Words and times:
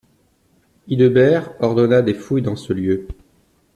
Hildebert 0.87 1.51
ordonna 1.61 2.01
des 2.01 2.15
fouilles 2.15 2.41
dans 2.41 2.55
ce 2.55 2.73
lieu. 2.73 3.05